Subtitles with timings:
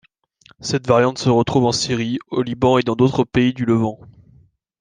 [0.61, 3.99] Cette variante se retrouve en Syrie, au Liban et dans d'autres pays du Levant.